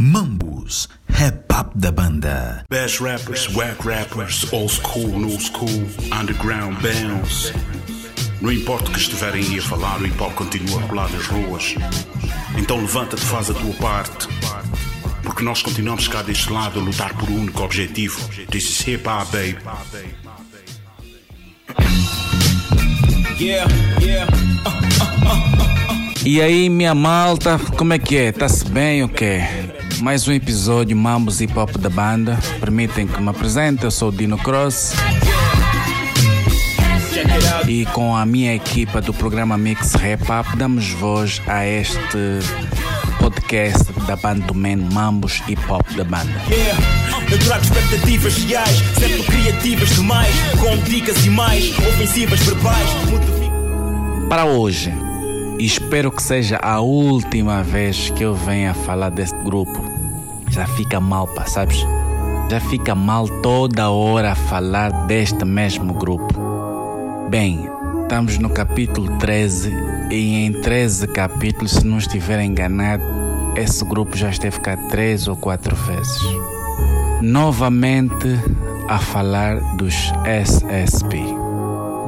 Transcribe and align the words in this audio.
Mambus, 0.00 0.86
rap 1.08 1.52
up 1.52 1.76
da 1.76 1.90
banda. 1.90 2.64
Best 2.70 3.00
rappers, 3.00 3.48
whack 3.56 3.84
rappers, 3.84 4.46
old 4.52 4.70
school, 4.70 5.08
new 5.08 5.40
school, 5.40 5.88
underground 6.12 6.80
bands. 6.80 7.52
Não 8.40 8.52
importa 8.52 8.90
o 8.90 8.92
que 8.92 9.00
estiverem 9.00 9.44
aí 9.44 9.58
a 9.58 9.62
falar, 9.62 10.00
o 10.00 10.06
hip 10.06 10.22
hop 10.22 10.32
continua 10.36 10.80
a 10.80 10.86
rolar 10.86 11.10
nas 11.10 11.26
ruas. 11.26 11.74
Então 12.56 12.80
levanta-te, 12.80 13.24
faz 13.24 13.50
a 13.50 13.54
tua 13.54 13.74
parte. 13.74 14.28
Porque 15.24 15.42
nós 15.42 15.62
continuamos 15.62 16.06
cá 16.06 16.22
deste 16.22 16.52
lado 16.52 16.78
a 16.78 16.82
lutar 16.82 17.12
por 17.14 17.28
um 17.28 17.40
único 17.40 17.60
objetivo. 17.64 18.20
This 18.52 18.70
is 18.70 18.86
hip 18.86 19.04
hop, 19.04 19.28
baby. 19.32 19.58
Yeah, 23.40 23.68
yeah. 24.00 24.30
E 26.24 26.40
aí, 26.40 26.68
minha 26.68 26.94
malta, 26.94 27.58
como 27.76 27.94
é 27.94 27.98
que 27.98 28.16
é? 28.16 28.32
Tá-se 28.32 28.64
bem 28.64 29.02
ou 29.02 29.08
quê? 29.08 29.40
Mais 30.00 30.26
um 30.28 30.32
episódio 30.32 30.96
Mambos 30.96 31.40
Hip 31.40 31.58
Hop 31.58 31.76
da 31.78 31.88
banda. 31.88 32.38
Permitem 32.60 33.06
que 33.06 33.20
me 33.20 33.28
apresente, 33.28 33.84
eu 33.84 33.90
sou 33.90 34.08
o 34.08 34.12
Dino 34.12 34.38
Cross. 34.38 34.92
E 37.66 37.84
com 37.86 38.14
a 38.14 38.24
minha 38.24 38.54
equipa 38.54 39.00
do 39.00 39.12
programa 39.12 39.58
Mix 39.58 39.94
Rap 39.94 40.22
Up, 40.22 40.56
damos 40.56 40.90
voz 40.90 41.42
a 41.46 41.66
este 41.66 41.98
podcast 43.18 43.92
da 44.06 44.16
banda 44.16 44.46
do 44.46 44.54
Man 44.54 44.76
Mambos 44.92 45.42
Hip 45.48 45.60
Hop 45.68 45.86
da 45.96 46.04
banda. 46.04 46.42
Yeah. 46.48 46.78
Eu 47.30 47.38
trago 47.40 47.64
expectativas 47.64 48.36
reais, 48.38 48.76
sempre 48.98 49.22
criativas 49.24 49.88
demais, 49.90 50.34
com 50.60 50.76
dicas 50.84 51.26
e 51.26 51.30
mais 51.30 51.70
ofensivas 51.78 52.40
verbais. 52.40 52.88
Para 54.28 54.44
hoje, 54.44 54.90
e 54.90 55.07
espero 55.66 56.12
que 56.12 56.22
seja 56.22 56.58
a 56.62 56.80
última 56.80 57.62
vez 57.62 58.10
que 58.10 58.22
eu 58.22 58.34
venha 58.34 58.72
falar 58.72 59.10
desse 59.10 59.34
grupo. 59.42 59.82
Já 60.50 60.66
fica 60.66 61.00
mal, 61.00 61.26
pá, 61.26 61.46
sabes? 61.46 61.84
Já 62.50 62.60
fica 62.60 62.94
mal 62.94 63.28
toda 63.42 63.90
hora 63.90 64.34
falar 64.34 64.90
deste 65.06 65.44
mesmo 65.44 65.92
grupo. 65.94 67.28
Bem, 67.28 67.68
estamos 68.02 68.38
no 68.38 68.48
capítulo 68.50 69.18
13 69.18 69.70
e 70.10 70.46
em 70.46 70.52
13 70.62 71.08
capítulos, 71.08 71.72
se 71.72 71.86
não 71.86 71.98
estiver 71.98 72.40
enganado, 72.40 73.02
esse 73.56 73.84
grupo 73.84 74.16
já 74.16 74.30
esteve 74.30 74.60
cá 74.60 74.76
três 74.88 75.28
ou 75.28 75.36
quatro 75.36 75.74
vezes. 75.74 76.22
Novamente 77.20 78.28
a 78.88 78.98
falar 78.98 79.58
dos 79.76 79.94
SSP. 80.24 81.22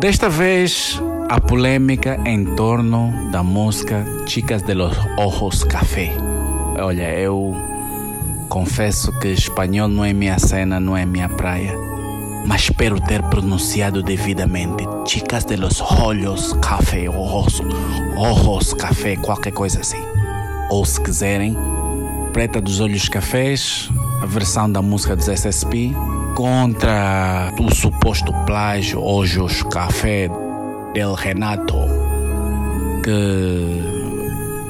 Desta 0.01 0.31
vez, 0.31 0.99
a 1.31 1.41
polêmica 1.41 2.21
em 2.27 2.45
torno 2.57 3.31
da 3.31 3.41
música 3.41 4.05
Chicas 4.27 4.63
de 4.63 4.75
los 4.75 4.99
Ojos 5.17 5.63
Café. 5.63 6.11
Olha, 6.77 7.09
eu 7.21 7.55
confesso 8.49 9.17
que 9.21 9.29
espanhol 9.29 9.87
não 9.87 10.05
é 10.05 10.13
minha 10.13 10.41
cena, 10.41 10.81
não 10.81 10.97
é 10.97 11.07
minha 11.07 11.29
praia, 11.29 11.73
mas 12.45 12.63
espero 12.63 13.01
ter 13.01 13.23
pronunciado 13.23 14.03
devidamente. 14.03 14.85
Chicas 15.07 15.45
de 15.45 15.57
los 15.57 15.81
Olhos 15.81 16.53
Café, 16.55 17.09
Ojos, 17.09 17.63
Ojos 18.17 18.75
Café, 18.75 19.15
qualquer 19.15 19.53
coisa 19.53 19.83
assim. 19.83 20.03
Ou 20.69 20.85
se 20.85 21.01
quiserem, 21.01 21.57
Preta 22.33 22.61
dos 22.61 22.81
Olhos 22.81 23.09
Cafés, 23.09 23.89
a 24.21 24.27
versão 24.27 24.71
da 24.71 24.83
música 24.83 25.15
dos 25.15 25.29
SSP, 25.29 25.95
contra 26.35 27.53
o 27.57 27.73
suposto 27.73 28.33
plágio 28.47 29.01
Ojos 29.01 29.63
Café 29.63 30.29
del 30.93 31.15
Renato, 31.15 31.77
que 33.05 33.81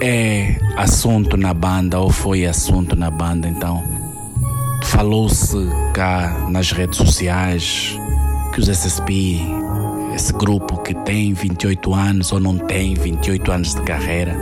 é 0.02 0.56
assunto 0.76 1.36
na 1.36 1.54
banda 1.54 1.98
ou 1.98 2.10
foi 2.10 2.46
assunto 2.46 2.96
na 2.96 3.10
banda, 3.10 3.48
então 3.48 3.82
falou-se 4.84 5.56
cá 5.94 6.46
nas 6.50 6.72
redes 6.72 6.96
sociais 6.96 7.96
que 8.52 8.60
os 8.60 8.68
SSP, 8.68 9.40
esse 10.14 10.32
grupo 10.32 10.78
que 10.82 10.94
tem 10.94 11.32
28 11.32 11.94
anos 11.94 12.32
ou 12.32 12.40
não 12.40 12.58
tem 12.58 12.94
28 12.94 13.52
anos 13.52 13.74
de 13.74 13.82
carreira, 13.82 14.36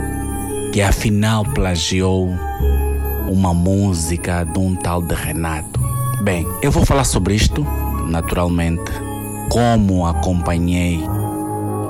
que 0.73 0.81
afinal 0.81 1.45
plagiou 1.45 2.29
uma 3.29 3.53
música 3.53 4.43
de 4.43 4.59
um 4.59 4.75
tal 4.75 5.01
de 5.01 5.13
Renato. 5.13 5.79
Bem, 6.23 6.45
eu 6.61 6.71
vou 6.71 6.85
falar 6.85 7.03
sobre 7.03 7.35
isto, 7.35 7.65
naturalmente, 8.07 8.91
como 9.49 10.05
acompanhei 10.05 10.99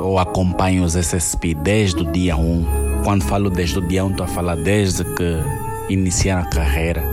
ou 0.10 0.18
acompanho 0.18 0.84
os 0.84 0.96
SSP 0.96 1.54
desde 1.54 2.02
o 2.02 2.12
dia 2.12 2.36
1. 2.36 3.04
Quando 3.04 3.24
falo 3.24 3.48
desde 3.48 3.78
o 3.78 3.88
dia 3.88 4.04
1, 4.04 4.10
estou 4.10 4.26
a 4.26 4.28
falar 4.28 4.56
desde 4.56 5.04
que 5.04 5.38
iniciaram 5.88 6.42
a 6.42 6.46
carreira, 6.50 7.04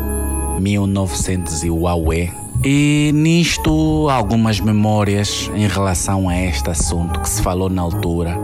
1900 0.59 1.62
e 1.65 1.71
Huawei. 1.71 2.33
E 2.65 3.11
nisto, 3.15 4.09
algumas 4.09 4.61
memórias 4.61 5.51
em 5.55 5.69
relação 5.69 6.27
a 6.27 6.41
este 6.41 6.71
assunto 6.71 7.21
que 7.21 7.29
se 7.29 7.43
falou 7.43 7.69
na 7.69 7.83
altura. 7.83 8.34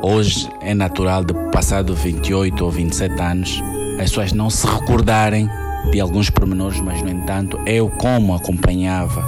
Hoje 0.00 0.48
é 0.60 0.72
natural 0.72 1.24
de 1.24 1.34
passado 1.50 1.92
28 1.92 2.64
ou 2.64 2.70
27 2.70 3.20
anos 3.20 3.62
as 3.98 4.08
pessoas 4.08 4.32
não 4.32 4.48
se 4.48 4.66
recordarem 4.66 5.50
de 5.90 6.00
alguns 6.00 6.30
pormenores, 6.30 6.80
mas 6.80 7.02
no 7.02 7.10
entanto 7.10 7.58
eu 7.66 7.90
como 7.90 8.32
acompanhava 8.34 9.22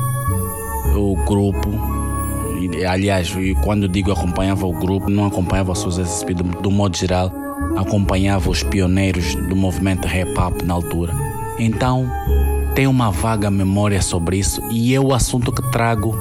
o 0.96 1.14
grupo, 1.26 1.68
aliás, 2.86 3.32
quando 3.62 3.88
digo 3.88 4.12
acompanhava 4.12 4.66
o 4.66 4.72
grupo, 4.72 5.10
não 5.10 5.26
acompanhava 5.26 5.72
os 5.72 5.98
SSP, 5.98 6.34
do, 6.34 6.44
do 6.44 6.70
modo 6.70 6.96
geral, 6.96 7.32
acompanhava 7.76 8.50
os 8.50 8.62
pioneiros 8.62 9.34
do 9.34 9.56
movimento 9.56 10.06
rap 10.06 10.36
hop 10.38 10.62
na 10.62 10.74
altura. 10.74 11.12
Então, 11.58 12.10
tenho 12.74 12.90
uma 12.90 13.10
vaga 13.10 13.50
memória 13.50 14.00
sobre 14.00 14.38
isso 14.38 14.62
e 14.70 14.94
é 14.94 15.00
o 15.00 15.12
assunto 15.12 15.52
que 15.52 15.62
trago 15.70 16.16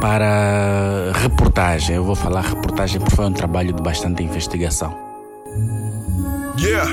para 0.00 1.12
reportagem. 1.14 1.96
Eu 1.96 2.04
vou 2.04 2.14
falar 2.14 2.42
reportagem 2.42 3.00
porque 3.00 3.16
foi 3.16 3.24
um 3.24 3.32
trabalho 3.32 3.72
de 3.72 3.82
bastante 3.82 4.22
investigação. 4.22 4.96
Yeah! 6.58 6.90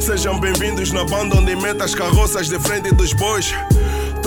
Sejam 0.00 0.38
bem-vindos 0.40 0.92
na 0.92 1.04
banda 1.04 1.36
onde 1.36 1.54
mete 1.56 1.82
as 1.82 1.94
carroças 1.94 2.48
de 2.48 2.58
frente 2.58 2.94
dos 2.94 3.12
bois. 3.12 3.52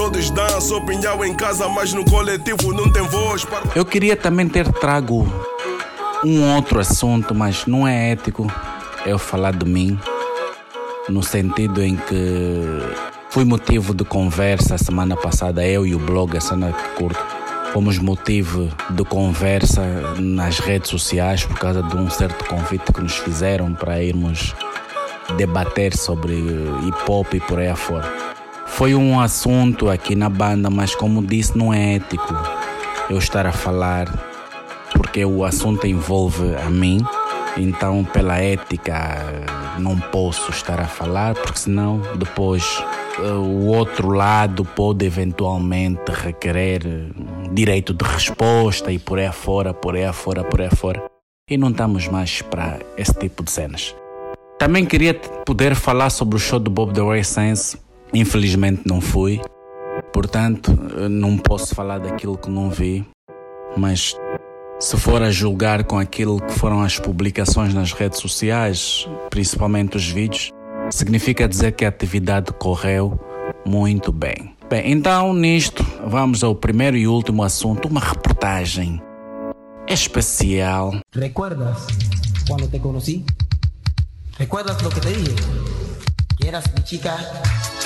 Todos 0.01 0.31
sua 0.61 0.79
opinião 0.79 1.23
em 1.23 1.31
casa, 1.35 1.69
mas 1.69 1.93
no 1.93 2.03
coletivo 2.03 2.73
não 2.73 2.91
tem 2.91 3.03
voz. 3.03 3.45
Eu 3.75 3.85
queria 3.85 4.17
também 4.17 4.49
ter 4.49 4.67
trago 4.67 5.31
um 6.25 6.55
outro 6.55 6.79
assunto, 6.79 7.35
mas 7.35 7.67
não 7.67 7.87
é 7.87 8.09
ético 8.09 8.51
eu 9.05 9.19
falar 9.19 9.51
de 9.53 9.63
mim, 9.63 9.99
no 11.07 11.21
sentido 11.21 11.83
em 11.83 11.95
que 11.95 12.63
fui 13.29 13.45
motivo 13.45 13.93
de 13.93 14.03
conversa 14.03 14.75
semana 14.75 15.15
passada, 15.15 15.63
eu 15.63 15.85
e 15.85 15.93
o 15.93 15.99
blog 15.99 16.35
A 16.35 16.39
que 16.39 16.89
Curto. 16.95 17.23
Fomos 17.71 17.99
motivo 17.99 18.69
de 18.89 19.05
conversa 19.05 19.83
nas 20.17 20.57
redes 20.57 20.89
sociais 20.89 21.45
por 21.45 21.59
causa 21.59 21.83
de 21.83 21.95
um 21.95 22.09
certo 22.09 22.43
convite 22.45 22.91
que 22.91 23.01
nos 23.01 23.17
fizeram 23.17 23.71
para 23.75 24.01
irmos 24.01 24.55
debater 25.37 25.95
sobre 25.95 26.33
hip 26.33 26.97
hop 27.07 27.35
e 27.35 27.39
por 27.39 27.59
aí 27.59 27.67
afora. 27.67 28.30
Foi 28.71 28.95
um 28.95 29.19
assunto 29.19 29.89
aqui 29.89 30.15
na 30.15 30.27
banda, 30.29 30.69
mas 30.69 30.95
como 30.95 31.21
disse, 31.21 31.55
não 31.57 31.73
é 31.73 31.95
ético 31.95 32.33
eu 33.09 33.17
estar 33.17 33.45
a 33.45 33.51
falar, 33.51 34.07
porque 34.95 35.23
o 35.23 35.45
assunto 35.45 35.85
envolve 35.85 36.55
a 36.55 36.69
mim, 36.69 36.99
então 37.57 38.03
pela 38.03 38.37
ética 38.37 39.19
não 39.77 39.99
posso 39.99 40.49
estar 40.49 40.79
a 40.79 40.87
falar, 40.87 41.35
porque 41.35 41.59
senão 41.59 42.01
depois 42.15 42.83
eh, 43.19 43.31
o 43.33 43.67
outro 43.67 44.09
lado 44.09 44.65
pode 44.65 45.05
eventualmente 45.05 46.11
requerer 46.11 46.81
direito 47.51 47.93
de 47.93 48.05
resposta 48.05 48.91
e 48.91 48.97
por 48.97 49.19
aí 49.19 49.27
afora, 49.27 49.73
por 49.73 49.95
aí 49.95 50.05
afora, 50.05 50.43
por 50.43 50.61
aí 50.61 50.67
afora. 50.67 51.03
E 51.49 51.57
não 51.57 51.69
estamos 51.69 52.07
mais 52.07 52.41
para 52.41 52.79
esse 52.97 53.13
tipo 53.13 53.43
de 53.43 53.51
cenas. 53.51 53.93
Também 54.57 54.85
queria 54.85 55.13
poder 55.45 55.75
falar 55.75 56.09
sobre 56.09 56.37
o 56.37 56.39
show 56.39 56.59
do 56.59 56.71
Bob 56.71 56.93
The 56.93 57.01
Way 57.01 57.23
Sense. 57.23 57.90
Infelizmente 58.13 58.83
não 58.85 58.99
fui. 58.99 59.41
Portanto, 60.11 60.71
não 61.09 61.37
posso 61.37 61.73
falar 61.73 61.99
daquilo 61.99 62.37
que 62.37 62.49
não 62.49 62.69
vi. 62.69 63.05
Mas 63.77 64.15
se 64.79 64.97
for 64.97 65.21
a 65.21 65.31
julgar 65.31 65.83
com 65.83 65.97
aquilo 65.97 66.41
que 66.41 66.53
foram 66.53 66.81
as 66.81 66.99
publicações 66.99 67.73
nas 67.73 67.93
redes 67.93 68.19
sociais, 68.19 69.07
principalmente 69.29 69.95
os 69.95 70.07
vídeos, 70.07 70.51
significa 70.89 71.47
dizer 71.47 71.71
que 71.73 71.85
a 71.85 71.89
atividade 71.89 72.51
correu 72.53 73.19
muito 73.65 74.11
bem. 74.11 74.55
Bem, 74.69 74.91
então 74.91 75.33
nisto 75.33 75.85
vamos 76.05 76.43
ao 76.43 76.55
primeiro 76.55 76.97
e 76.97 77.07
último 77.07 77.43
assunto, 77.43 77.87
uma 77.87 77.99
reportagem 77.99 79.01
especial. 79.87 80.95
¿Recuerdas 81.13 81.87
cuando 82.47 82.67
te 82.67 82.79
conocí? 82.79 83.25
¿Recuerdas 84.37 84.77
que 84.77 84.99
te 84.99 85.13
dije? 85.13 85.80
Eras 86.45 86.71
mi 86.73 86.83
chica 86.83 87.15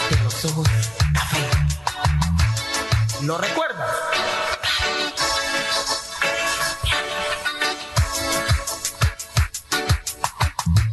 de 0.10 0.24
los 0.24 0.46
ojos 0.46 0.68
café. 1.13 1.50
¿Lo 3.24 3.38
recuerdas? 3.38 3.90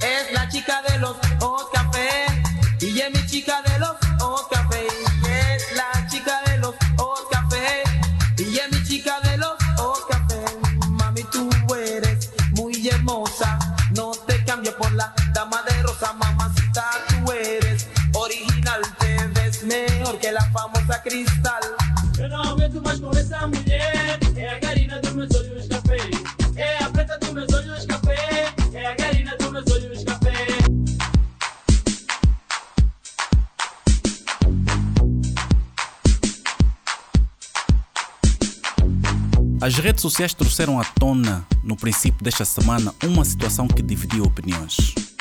Es 0.00 0.32
la 0.32 0.48
chica 0.48 0.82
de 0.82 0.98
los 0.98 1.16
ojos 1.40 1.68
café. 1.72 2.26
Famosa 20.52 20.98
cristal. 20.98 21.60
Eu 22.18 22.28
não 22.28 22.42
aguento 22.42 22.82
mais 22.82 23.00
com 23.00 23.10
essa 23.10 23.46
mulher. 23.46 24.18
É 24.36 24.48
a 24.48 24.58
garina 24.58 25.00
dos 25.00 25.12
meus 25.12 25.34
olhos 25.34 25.68
café. 25.68 25.96
É 26.56 26.84
a 26.84 26.90
preta 26.90 27.18
dos 27.18 27.30
meus 27.32 27.52
olhos 27.52 27.86
café. 27.86 28.52
É 28.74 28.86
a 28.86 28.94
garina 28.94 29.36
dos 29.36 29.50
meus 29.50 29.70
olhos 29.70 30.04
café. 30.04 30.46
As 39.60 39.76
redes 39.76 40.02
sociais 40.02 40.34
trouxeram 40.34 40.80
à 40.80 40.84
tona, 40.84 41.46
no 41.62 41.76
princípio 41.76 42.22
desta 42.22 42.44
semana, 42.44 42.92
uma 43.04 43.24
situação 43.24 43.68
que 43.68 43.80
dividiu 43.80 44.24
opiniões. 44.24 45.11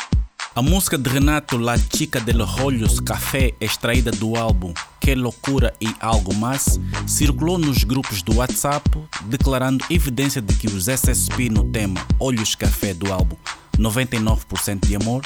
A 0.54 0.62
música 0.62 0.98
de 0.98 1.10
Renato 1.10 1.58
La 1.58 1.78
Chica 1.78 2.20
de 2.20 2.34
los 2.34 2.60
Olhos 2.60 3.00
Café, 3.00 3.54
extraída 3.62 4.12
do 4.12 4.36
álbum 4.36 4.74
Que 5.00 5.16
Loucura 5.16 5.74
e 5.80 5.88
Algo 6.02 6.36
Mais, 6.36 6.78
circulou 7.08 7.58
nos 7.58 7.86
grupos 7.86 8.22
do 8.22 8.36
WhatsApp, 8.36 8.84
declarando 9.28 9.86
evidência 9.90 10.42
de 10.42 10.54
que 10.56 10.68
os 10.68 10.90
SSP 10.90 11.48
no 11.48 11.64
tema 11.72 12.06
Olhos 12.20 12.54
Café 12.54 12.94
do 12.94 13.14
álbum 13.14 13.38
99% 13.80 14.86
de 14.86 14.98
Amor 14.98 15.26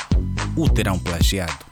o 0.55 0.69
terão 0.69 0.99
plagiado. 0.99 1.65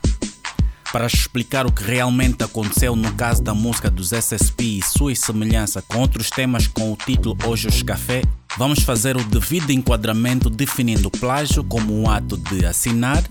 Para 0.90 1.06
explicar 1.06 1.64
o 1.64 1.72
que 1.72 1.84
realmente 1.84 2.42
aconteceu 2.42 2.96
no 2.96 3.12
caso 3.14 3.40
da 3.40 3.54
música 3.54 3.88
dos 3.88 4.12
SSP 4.12 4.78
e 4.78 4.82
sua 4.82 5.14
semelhança 5.14 5.80
com 5.80 5.98
outros 5.98 6.28
temas 6.28 6.66
com 6.66 6.92
o 6.92 6.96
título 6.96 7.38
Olhos 7.44 7.84
Café, 7.84 8.22
vamos 8.56 8.80
fazer 8.80 9.16
o 9.16 9.24
devido 9.24 9.70
enquadramento 9.70 10.48
definindo 10.48 11.08
o 11.08 11.10
plágio 11.10 11.64
como 11.64 11.92
um 11.92 12.08
ato 12.08 12.36
de 12.36 12.64
assinar 12.64 13.22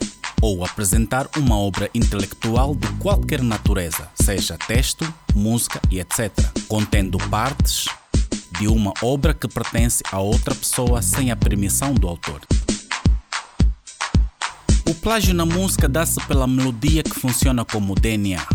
ou 0.41 0.65
apresentar 0.65 1.29
uma 1.37 1.57
obra 1.57 1.89
intelectual 1.93 2.75
de 2.75 2.87
qualquer 2.93 3.41
natureza, 3.41 4.09
seja 4.15 4.57
texto, 4.57 5.11
música 5.33 5.79
e 5.89 5.99
etc., 5.99 6.31
contendo 6.67 7.17
partes 7.29 7.85
de 8.59 8.67
uma 8.67 8.93
obra 9.01 9.33
que 9.33 9.47
pertence 9.47 10.03
a 10.11 10.19
outra 10.19 10.53
pessoa 10.53 11.01
sem 11.01 11.31
a 11.31 11.35
permissão 11.35 11.93
do 11.93 12.07
autor. 12.07 12.41
O 14.85 14.93
plágio 14.95 15.33
na 15.33 15.45
música 15.45 15.87
dá-se 15.87 16.19
pela 16.27 16.45
melodia 16.45 17.01
que 17.01 17.17
funciona 17.17 17.63
como 17.63 17.95
DNA, 17.95 18.45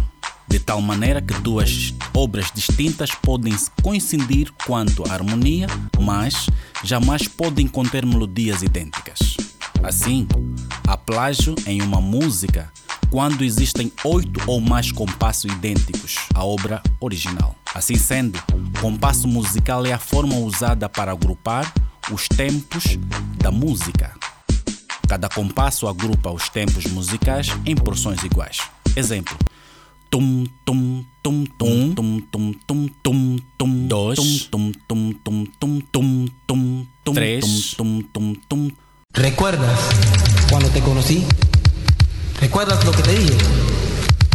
de 0.49 0.59
tal 0.59 0.81
maneira 0.81 1.21
que 1.21 1.35
duas 1.41 1.95
obras 2.15 2.51
distintas 2.55 3.11
podem 3.11 3.55
coincidir 3.83 4.53
quanto 4.67 5.05
à 5.09 5.13
harmonia, 5.13 5.67
mas 6.01 6.49
jamais 6.83 7.29
podem 7.29 7.67
conter 7.67 8.07
melodias 8.07 8.63
idênticas. 8.63 9.37
Assim, 9.83 10.27
há 10.87 10.97
plágio 10.97 11.55
em 11.67 11.83
uma 11.83 12.01
música 12.01 12.73
quando 13.11 13.43
existem 13.43 13.93
oito 14.05 14.41
ou 14.47 14.61
mais 14.61 14.93
compassos 14.93 15.51
idênticos 15.51 16.17
à 16.35 16.45
obra 16.45 16.83
original. 17.01 17.55
Assim 17.75 17.97
sendo, 17.97 18.43
compasso 18.81 19.29
musical 19.29 19.87
é 19.87 19.93
a 19.93 19.99
forma 19.99 20.37
usada 20.37 20.89
para 20.89 21.13
agrupar 21.13 21.73
os 22.11 22.27
tempos 22.29 22.99
da 23.37 23.51
música. 23.51 24.15
Cada 25.09 25.29
compasso 25.29 25.87
agrupa 25.87 26.31
os 26.31 26.49
tempos 26.49 26.85
musicais 26.87 27.49
em 27.65 27.75
porções 27.75 28.23
iguais. 28.23 28.59
Exemplo: 28.95 29.37
tum 30.11 30.47
tum 30.65 31.05
tum 31.23 31.45
tum 31.59 31.95
tum 31.95 32.21
tum 32.33 32.53
tum 32.67 32.89
tum 33.03 33.39
tum 33.59 33.89
dois 33.89 34.49
tum 34.51 34.73
tum 34.89 35.13
tum 35.13 35.45
tum 35.61 35.81
tum 35.93 36.27
tum 36.47 36.87
tum 37.05 37.15
três 37.15 37.75
tum 37.77 38.03
tum 38.13 38.35
tum 38.49 38.71
¿Recuerdas 39.15 39.79
cuando 40.51 40.69
te 40.69 40.81
conocí? 40.81 41.27
¿Recuerdas 42.41 42.85
lo 42.85 42.93
que 42.93 43.03
te 43.03 43.15
dije? 43.19 43.37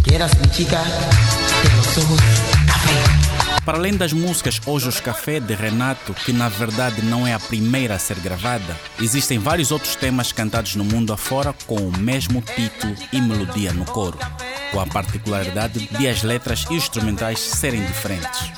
Que 0.03 0.15
eras 0.15 0.39
mi 0.39 0.47
chica 0.49 0.83
de 0.83 1.75
los 1.77 1.97
ojos 1.97 2.19
café. 2.67 3.23
Para 3.65 3.77
além 3.77 3.95
das 3.95 4.11
músicas 4.11 4.59
Ojos 4.65 4.99
Café 4.99 5.39
de 5.39 5.55
Renato, 5.55 6.13
que 6.13 6.33
na 6.33 6.49
verdade 6.49 7.01
não 7.01 7.25
é 7.25 7.33
a 7.33 7.39
primeira 7.39 7.95
a 7.95 7.99
ser 7.99 8.19
gravada, 8.19 8.77
existem 8.99 9.39
vários 9.39 9.71
outros 9.71 9.95
temas 9.95 10.33
cantados 10.33 10.75
no 10.75 10.83
mundo 10.83 11.13
afora 11.13 11.55
com 11.65 11.75
o 11.75 11.97
mesmo 11.97 12.41
título 12.41 12.93
e 13.13 13.21
melodia 13.21 13.71
no 13.71 13.85
coro, 13.85 14.19
com 14.73 14.79
a 14.79 14.87
particularidade 14.87 15.87
de 15.87 16.07
as 16.07 16.23
letras 16.23 16.65
e 16.69 16.75
os 16.75 16.83
instrumentais 16.83 17.39
serem 17.39 17.85
diferentes. 17.85 18.51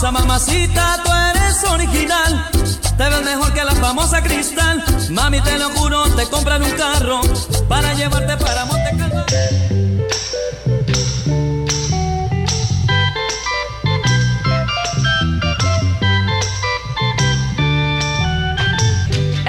Rosa. 0.00 0.10
Mamacita, 0.10 1.02
tú 1.04 1.10
eres 1.12 1.64
original. 1.64 2.50
Te 2.96 3.08
ves 3.08 3.22
mejor 3.22 3.52
que 3.52 3.64
la 3.64 3.74
famosa 3.74 4.22
cristal. 4.22 4.82
Mami, 5.10 5.40
te 5.42 5.58
lo 5.58 5.70
juro, 5.70 6.04
te 6.16 6.26
compran 6.26 6.62
un 6.62 6.70
carro 6.72 7.20
para 7.68 7.92
llevarte 7.94 8.36
para 8.36 8.64
Monte. 8.64 8.90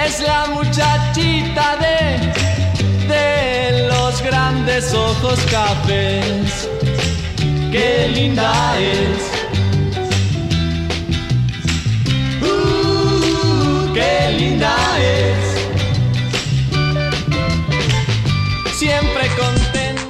Es 0.04 0.20
la 0.20 0.46
muchachita 0.46 1.76
de 1.76 2.32
de 3.08 3.88
los 3.88 4.22
grandes 4.22 4.92
ojos 4.94 5.38
cafés. 5.50 6.68
Qué 7.70 8.10
linda 8.14 8.78
es. 8.78 9.61
Qué 14.12 14.32
linda 14.38 14.74
es. 14.98 15.38
Siempre 18.78 19.22
contenta. 19.40 20.02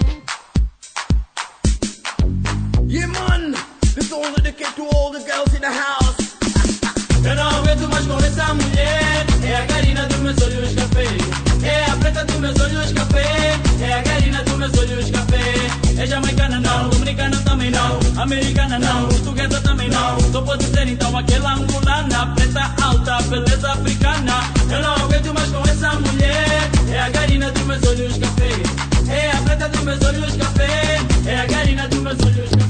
Yeah, 2.87 3.07
man, 3.07 3.55
this 3.95 4.13
all 4.13 4.33
dedicated 4.35 4.75
to 4.77 4.85
all 4.95 5.11
the 5.13 5.21
girls 5.21 5.55
in 5.55 5.61
the 5.61 5.73
house. 5.85 6.17
Eu 7.25 7.35
não 7.37 7.49
aguento 7.59 7.89
mais 7.89 8.07
com 8.07 8.19
essa 8.19 8.55
mulher. 8.55 9.27
É 9.45 9.57
a 9.57 9.67
Karina 9.67 10.07
dos 10.07 10.19
meus 10.19 10.43
olhos 10.43 10.75
café. 10.75 11.07
É 11.63 11.91
a 11.91 11.97
preta 11.97 12.25
dos 12.25 12.37
meus 12.37 12.59
olhos 12.61 12.93
café. 12.93 13.59
É 13.81 13.93
a 13.99 14.03
Karina 14.03 14.43
dos 14.43 14.57
meus 14.59 14.79
olhos 14.79 15.11
café. 15.11 15.45
É 16.03 16.07
jamaicana 16.07 16.62
dominicana 17.13 17.37
também 17.45 17.71
não. 17.71 18.23
americana 18.23 18.79
não, 18.79 19.09
portuguesa 19.09 19.61
também 19.61 19.89
não. 19.91 20.21
Só 20.33 20.41
pode 20.43 20.65
ser 20.65 20.89
então 20.89 21.17
aquela 21.17 21.55
angolana, 21.55 22.27
preta 22.35 22.75
alta, 22.83 23.23
beleza 23.23 23.73
africana. 23.73 24.51
Eu 24.71 24.83
não 24.83 24.95
aguento 24.95 25.35
mais 25.35 25.51
com 25.51 25.63
essa 25.69 25.91
mulher. 26.01 26.71
É 26.91 27.01
a 27.01 27.11
garina 27.11 27.51
dos 27.51 27.63
meus 27.65 27.83
olhos 27.83 28.19
café. 28.19 29.13
É 29.13 29.31
a 29.31 29.43
preta 29.43 29.69
dos 29.69 29.83
meus 29.83 30.03
olhos 30.03 30.37
café. 30.37 31.01
É 31.27 31.41
a 31.41 31.47
garina 31.47 31.89
dos 31.89 32.01
meus 32.01 32.19
olhos 32.21 32.51
café. 32.51 32.62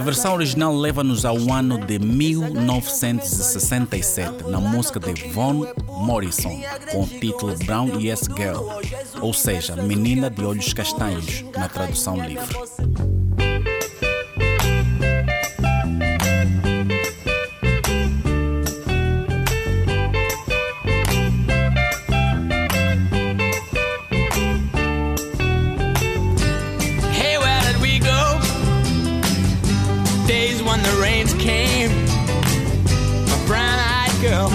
A 0.00 0.02
versão 0.02 0.32
original 0.32 0.74
leva-nos 0.74 1.26
ao 1.26 1.36
ano 1.52 1.76
de 1.76 1.98
1967, 1.98 4.44
na 4.44 4.58
música 4.58 4.98
de 4.98 5.28
Von 5.28 5.66
Morrison, 5.86 6.58
com 6.90 7.02
o 7.02 7.06
título 7.06 7.54
Brown 7.66 8.00
Yes 8.00 8.22
Girl, 8.34 8.66
ou 9.20 9.34
seja, 9.34 9.76
Menina 9.76 10.30
de 10.30 10.42
Olhos 10.42 10.72
Castanhos, 10.72 11.44
na 11.54 11.68
tradução 11.68 12.16
livre. 12.16 13.09
When 30.80 30.94
the 30.94 31.02
rains 31.02 31.34
came. 31.34 31.90
My 33.28 33.46
brown 33.46 33.78
eyed 33.78 34.20
girl. 34.20 34.50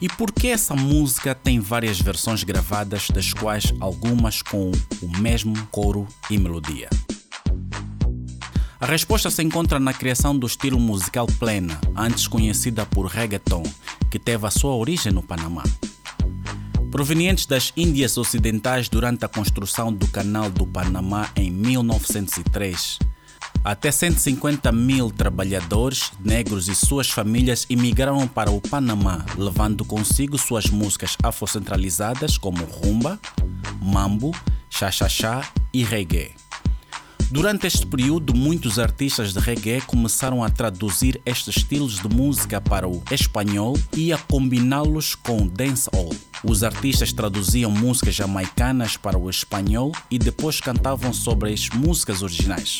E 0.00 0.08
por 0.18 0.30
que 0.32 0.48
essa 0.48 0.76
música 0.76 1.34
tem 1.34 1.60
várias 1.60 1.98
versões 1.98 2.44
gravadas, 2.44 3.08
das 3.08 3.32
quais 3.32 3.72
algumas 3.80 4.42
com 4.42 4.70
o 5.00 5.18
mesmo 5.18 5.54
coro 5.70 6.06
e 6.28 6.36
melodia? 6.36 6.90
A 8.84 8.86
resposta 8.86 9.30
se 9.30 9.42
encontra 9.42 9.80
na 9.80 9.94
criação 9.94 10.38
do 10.38 10.46
estilo 10.46 10.78
musical 10.78 11.26
plena, 11.38 11.80
antes 11.96 12.28
conhecida 12.28 12.84
por 12.84 13.06
reggaeton, 13.06 13.62
que 14.10 14.18
teve 14.18 14.46
a 14.46 14.50
sua 14.50 14.74
origem 14.74 15.10
no 15.10 15.22
Panamá. 15.22 15.62
Provenientes 16.90 17.46
das 17.46 17.72
Índias 17.78 18.18
Ocidentais 18.18 18.86
durante 18.90 19.24
a 19.24 19.28
construção 19.28 19.90
do 19.90 20.06
Canal 20.08 20.50
do 20.50 20.66
Panamá 20.66 21.30
em 21.34 21.50
1903, 21.50 22.98
até 23.64 23.90
150 23.90 24.70
mil 24.70 25.10
trabalhadores 25.10 26.12
negros 26.20 26.68
e 26.68 26.74
suas 26.74 27.08
famílias 27.08 27.64
imigraram 27.70 28.28
para 28.28 28.50
o 28.50 28.60
Panamá, 28.60 29.24
levando 29.38 29.82
consigo 29.86 30.36
suas 30.36 30.66
músicas 30.66 31.16
afrocentralizadas 31.22 32.36
como 32.36 32.62
rumba, 32.66 33.18
mambo, 33.80 34.32
cha-cha-cha 34.68 35.40
e 35.72 35.82
reggae. 35.82 36.43
Durante 37.34 37.66
este 37.66 37.84
período, 37.84 38.32
muitos 38.32 38.78
artistas 38.78 39.32
de 39.32 39.40
reggae 39.40 39.80
começaram 39.80 40.44
a 40.44 40.48
traduzir 40.48 41.20
estes 41.26 41.56
estilos 41.56 41.98
de 41.98 42.08
música 42.08 42.60
para 42.60 42.86
o 42.86 43.02
espanhol 43.10 43.76
e 43.92 44.12
a 44.12 44.18
combiná-los 44.18 45.16
com 45.16 45.44
dancehall. 45.48 46.14
Os 46.44 46.62
artistas 46.62 47.12
traduziam 47.12 47.72
músicas 47.72 48.14
jamaicanas 48.14 48.96
para 48.96 49.18
o 49.18 49.28
espanhol 49.28 49.90
e 50.08 50.16
depois 50.16 50.60
cantavam 50.60 51.12
sobre 51.12 51.52
as 51.52 51.68
músicas 51.70 52.22
originais. 52.22 52.78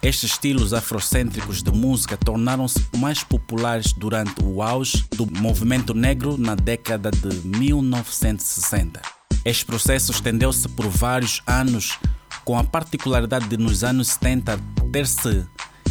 Estes 0.00 0.30
estilos 0.30 0.72
afrocêntricos 0.72 1.60
de 1.60 1.72
música 1.72 2.16
tornaram-se 2.16 2.86
mais 2.98 3.24
populares 3.24 3.92
durante 3.94 4.44
o 4.44 4.62
auge 4.62 5.04
do 5.16 5.26
movimento 5.26 5.92
negro 5.92 6.38
na 6.38 6.54
década 6.54 7.10
de 7.10 7.48
1960. 7.48 9.02
Este 9.44 9.64
processo 9.64 10.12
estendeu-se 10.12 10.68
por 10.68 10.88
vários 10.88 11.42
anos, 11.46 11.98
com 12.44 12.58
a 12.58 12.64
particularidade 12.64 13.48
de 13.48 13.56
nos 13.56 13.82
anos 13.82 14.08
70 14.08 14.58
ter-se 14.92 15.44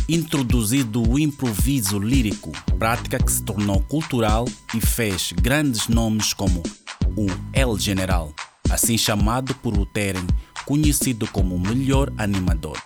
introduzido 0.08 1.02
o 1.10 1.18
improviso 1.18 1.98
lírico, 1.98 2.52
prática 2.78 3.18
que 3.18 3.32
se 3.32 3.44
tornou 3.44 3.82
cultural 3.82 4.46
e 4.74 4.82
fez 4.82 5.34
grandes 5.34 5.88
nomes 5.88 6.34
como 6.34 6.62
o 7.16 7.28
El 7.54 7.78
General, 7.78 8.34
assim 8.70 8.98
chamado 8.98 9.56
por 9.56 9.78
o 9.78 9.86
terem 9.86 10.26
conhecido 10.66 11.28
como 11.28 11.56
o 11.56 11.60
melhor 11.60 12.12
animador. 12.18 12.78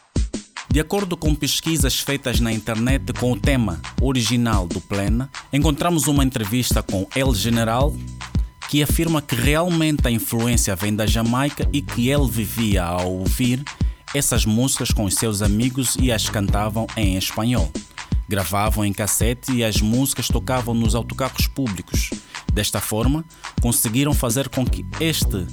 De 0.69 0.79
acordo 0.79 1.15
com 1.15 1.33
pesquisas 1.33 1.99
feitas 1.99 2.39
na 2.39 2.51
internet 2.51 3.13
com 3.13 3.31
o 3.31 3.39
tema 3.39 3.81
original 4.01 4.67
do 4.67 4.81
Plena, 4.81 5.29
encontramos 5.51 6.07
uma 6.07 6.23
entrevista 6.23 6.83
com 6.83 7.07
El 7.15 7.33
General 7.33 7.95
que 8.67 8.83
afirma 8.83 9.21
que 9.21 9.35
realmente 9.35 10.07
a 10.07 10.11
influência 10.11 10.75
vem 10.75 10.95
da 10.95 11.05
Jamaica 11.05 11.67
e 11.71 11.81
que 11.81 12.09
ele 12.09 12.29
vivia 12.29 12.83
a 12.83 13.01
ouvir 13.01 13.63
essas 14.13 14.45
músicas 14.45 14.91
com 14.91 15.05
os 15.05 15.15
seus 15.15 15.41
amigos 15.41 15.95
e 15.99 16.11
as 16.11 16.29
cantavam 16.29 16.85
em 16.95 17.17
espanhol. 17.17 17.71
Gravavam 18.27 18.85
em 18.85 18.91
cassete 18.91 19.53
e 19.53 19.63
as 19.63 19.81
músicas 19.81 20.27
tocavam 20.27 20.73
nos 20.73 20.95
autocarros 20.95 21.47
públicos. 21.47 22.09
Desta 22.53 22.81
forma, 22.81 23.23
conseguiram 23.61 24.13
fazer 24.13 24.49
com 24.49 24.65
que 24.65 24.85
este 24.99 25.45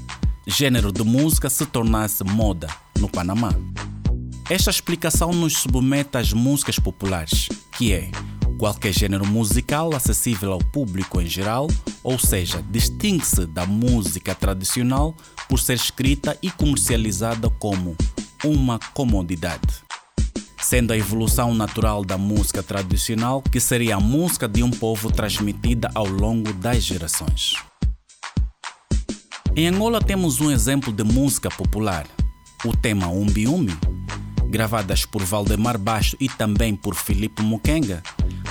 gênero 0.46 0.90
de 0.90 1.04
música 1.04 1.48
se 1.48 1.64
tornasse 1.66 2.24
moda 2.24 2.68
no 2.98 3.08
Panamá. 3.08 3.52
Esta 4.50 4.70
explicação 4.70 5.32
nos 5.32 5.58
submete 5.58 6.18
às 6.18 6.32
músicas 6.32 6.78
populares, 6.78 7.48
que 7.76 7.92
é 7.92 8.10
qualquer 8.58 8.92
gênero 8.92 9.26
musical 9.26 9.94
acessível 9.94 10.52
ao 10.52 10.58
público 10.58 11.20
em 11.20 11.26
geral, 11.26 11.68
ou 12.02 12.18
seja, 12.18 12.62
distingue-se 12.70 13.46
da 13.46 13.66
música 13.66 14.34
tradicional 14.34 15.14
por 15.48 15.58
ser 15.58 15.74
escrita 15.74 16.36
e 16.42 16.50
comercializada 16.50 17.50
como 17.50 17.96
uma 18.44 18.78
comodidade. 18.92 19.82
Sendo 20.60 20.92
a 20.92 20.96
evolução 20.96 21.54
natural 21.54 22.04
da 22.04 22.16
música 22.16 22.62
tradicional, 22.62 23.42
que 23.42 23.60
seria 23.60 23.96
a 23.96 24.00
música 24.00 24.48
de 24.48 24.62
um 24.62 24.70
povo 24.70 25.12
transmitida 25.12 25.90
ao 25.94 26.06
longo 26.06 26.52
das 26.54 26.82
gerações. 26.82 27.54
Em 29.54 29.68
Angola 29.68 30.00
temos 30.00 30.40
um 30.40 30.50
exemplo 30.50 30.92
de 30.92 31.04
música 31.04 31.48
popular, 31.50 32.06
o 32.64 32.74
tema 32.74 33.08
Umbi 33.08 33.46
Umbi, 33.46 33.76
gravadas 34.48 35.04
por 35.04 35.22
Valdemar 35.22 35.78
Baixo 35.78 36.16
e 36.18 36.28
também 36.28 36.74
por 36.74 36.94
Filipe 36.94 37.42
Mukenga, 37.42 38.02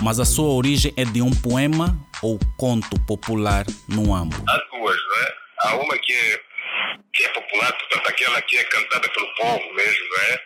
mas 0.02 0.20
a 0.20 0.26
sua 0.26 0.50
origem 0.54 0.94
é 0.98 1.06
de 1.06 1.22
um 1.22 1.32
poema 1.32 1.98
ou 2.22 2.40
conto 2.58 3.00
popular 3.02 3.66
no 3.88 4.14
Ambo. 4.14 4.36
Há 4.48 4.58
duas, 4.76 4.98
não 5.08 5.18
é? 5.22 5.34
Há 5.64 5.76
uma 5.76 5.98
que 5.98 6.14
é, 6.14 6.40
que 7.14 7.24
é 7.24 7.30
popular, 7.30 7.72
portanto, 7.74 8.08
aquela 8.10 8.42
que 8.42 8.58
é 8.58 8.64
cantada 8.66 9.08
pelo 9.10 9.28
povo 9.36 9.74
mesmo, 9.76 10.06
não 10.10 10.24
é? 10.24 10.40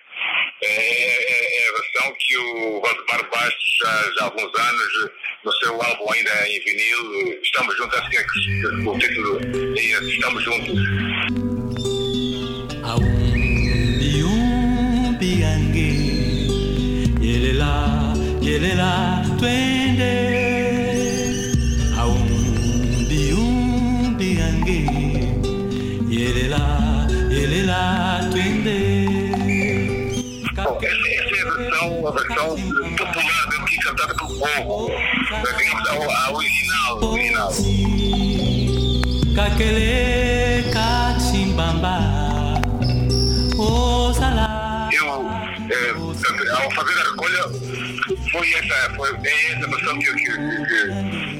É, 0.64 0.70
é- 0.70 1.66
é 1.66 1.70
a 1.70 1.72
versão 1.72 2.16
que 2.20 2.38
o 2.38 2.82
Valdemar 2.82 3.30
Bastos, 3.30 3.78
já, 3.84 4.12
já 4.18 4.22
há 4.22 4.24
alguns 4.26 4.60
anos, 4.60 5.12
no 5.46 5.52
seu 5.54 5.82
álbum 5.82 6.12
ainda 6.12 6.48
em 6.50 6.60
vinil, 6.64 7.40
Estamos 7.44 7.78
Juntos, 7.78 8.00
que 8.10 8.18
é 8.18 8.24
que 8.24 8.66
o 8.88 8.98
título 9.00 9.40
é 9.78 9.82
esse, 9.84 10.12
Estamos 10.16 10.44
Juntos. 10.44 10.80
Biange, 15.20 16.48
yelela, 17.22 18.14
yelela, 18.42 19.17
twende. 19.38 20.14
Aumbi, 21.98 23.34
umbi, 23.34 24.42
ange, 24.42 24.80
yelela, 26.10 27.08
yelela, 27.30 28.28
twende. 28.32 28.80
Bom, 30.56 30.80
essa, 30.82 31.08
é 31.08 31.20
a 31.20 31.54
versão, 31.54 32.08
a 32.08 32.12
versão 32.12 32.56
popular 32.98 33.50
mesmo 33.50 33.66
que 33.66 33.78
cantada 33.78 34.14
pelo 34.16 34.40
povo, 34.40 34.92
digamos, 35.58 35.88
a, 35.88 36.26
a 36.26 36.32
original, 36.34 36.98
a 37.00 37.06
original. 37.06 37.52
Kakele, 39.36 40.64
kachimbamba, 40.74 42.28
eu, 44.92 45.30
é, 45.70 46.07
ao 46.52 46.72
fazer 46.72 47.00
a 47.00 47.04
recolha, 47.04 47.44
foi 48.32 48.54
essa, 48.54 48.96
foi, 48.96 49.10
é 49.24 49.52
essa 49.52 49.68
versão 49.68 50.00
que, 50.00 50.14
que, 50.14 50.32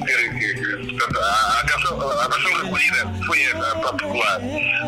que, 0.04 0.54
que, 0.54 0.96
portanto, 0.96 1.18
a, 1.18 1.24
a, 1.24 2.24
a 2.24 2.28
versão 2.28 2.52
recolhida 2.62 3.12
foi 3.26 3.46
a, 3.46 3.56
a, 3.56 3.72
a 3.72 3.92
popular. 3.92 4.40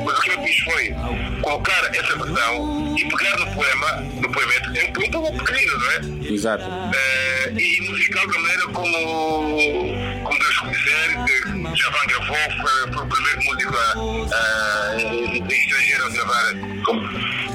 Mas 0.05 0.19
o 0.19 0.23
que 0.23 0.31
eu 0.31 0.43
fiz 0.43 0.59
foi 0.61 0.95
colocar 1.43 1.90
essa 1.95 2.17
versão 2.17 2.97
e 2.97 3.09
pegar 3.09 3.37
no 3.38 3.55
poema, 3.55 4.00
no 4.21 4.33
poemento, 4.33 4.71
é 4.76 4.88
um 4.88 5.11
pouco 5.11 5.38
pequenino, 5.38 5.79
não 5.79 5.90
é? 5.90 6.33
Exato. 6.33 6.64
Eh, 6.95 7.52
e 7.59 7.90
musical 7.90 8.26
da 8.26 8.38
maneira 8.38 8.62
como, 8.73 10.25
como 10.25 10.38
Deus 10.38 10.59
conhecer, 10.59 11.25
que 11.26 11.76
Javan 11.76 12.07
gravou, 12.07 12.37
foi, 12.61 12.93
foi 12.93 13.02
o 13.02 13.07
primeiro 13.07 13.45
músico 13.45 13.76
a, 13.76 13.93
a, 14.35 14.97
estrangeiro 15.52 16.05
a 16.05 16.09
gravar, 16.11 16.55
com, 16.85 16.97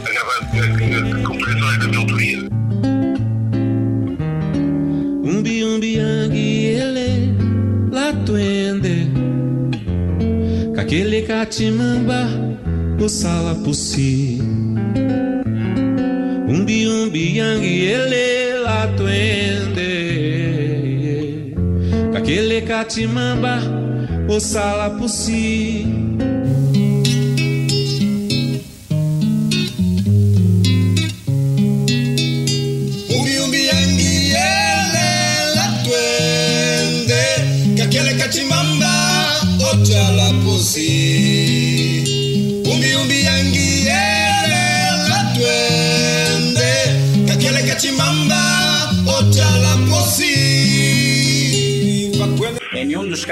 a 0.05 0.11
gravar 0.11 1.24
Umbi 5.45 5.63
umbi 5.63 5.95
ele 6.73 7.09
la 7.91 8.13
tuende. 8.25 8.95
Kakele 10.75 11.21
katimamba 11.21 12.27
usala 12.99 13.53
pusi 13.53 14.41
Umbi 16.49 16.87
umbi 16.87 17.37
ele 17.37 18.57
la 18.65 18.87
tuende. 18.97 19.91
Kakele 22.13 22.61
katimamba 22.61 23.61
usala 24.27 24.89
pusi 24.97 25.85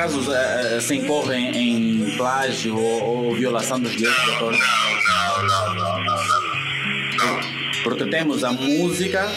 casos 0.03 0.27
eh, 0.27 0.75
eh, 0.75 0.81
se 0.81 0.95
incorre 0.95 1.38
em, 1.38 2.13
plágio 2.17 2.75
ou, 2.77 3.27
ou 3.29 3.36
violação 3.36 3.79
dos 3.79 3.95
direitos 3.95 4.22
de 4.25 4.31
autor? 4.31 4.51
Não, 4.51 5.43
não, 5.43 5.75
não, 5.75 6.03
não, 6.03 6.24
não. 7.25 7.39
Porque 7.83 8.05
temos 8.07 8.43
a 8.43 8.51
música, 8.51 9.31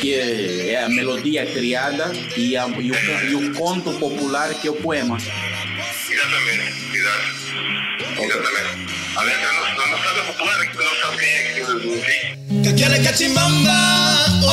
que 0.00 0.14
é 0.14 0.82
a 0.84 0.88
melodia 0.90 1.46
criada, 1.46 2.12
e, 2.36 2.54
a- 2.56 2.66
e 2.68 2.90
o, 2.90 2.94
e 3.30 3.34
o 3.34 3.54
conto 3.54 3.92
popular, 3.94 4.52
que 4.54 4.68
é 4.68 4.70
o 4.70 4.74
poema. 4.74 5.16
Exatamente, 5.16 6.96
exato. 6.96 8.22
Exatamente. 8.22 8.92
A 9.16 9.22
letra 9.22 9.52
não, 9.52 9.86
não 9.86 9.98
sabe 10.02 10.20
a 10.20 10.24
popular, 10.24 10.66
que 10.70 10.76
não 10.76 10.96
sabe 10.96 11.16
quem 11.18 11.28
é 11.28 11.42
que 11.54 11.60
quem. 12.04 12.62
Kakele 12.62 12.98
kachimamba 13.04 13.78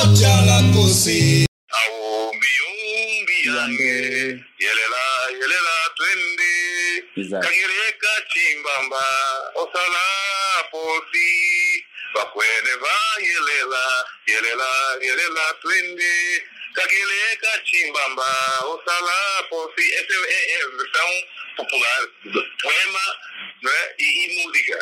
ocha 0.01 0.41
la 0.45 0.61
posi 0.73 1.45
Yange, 3.47 3.85
yelela, 3.89 4.43
yelela, 4.59 4.59
twende. 4.59 4.86
Kagireka 7.41 8.09
chimbamba, 8.29 9.03
osala 9.55 10.63
posi. 10.71 11.85
Bakwene 12.15 12.73
va 12.81 12.97
yelela, 13.19 13.85
yelela, 15.01 15.53
twende. 15.61 16.43
Kagireka 16.75 17.51
chimbamba, 17.65 18.29
osala 18.63 19.43
posi. 19.49 19.93
Essa 19.93 20.13
é, 20.13 20.61
a 20.63 20.67
versão 20.77 21.11
popular 21.57 22.07
do 22.25 22.43
poema 22.61 23.17
não 23.61 23.71
é? 23.71 23.95
e, 23.99 24.25
e 24.25 24.45
música. 24.45 24.79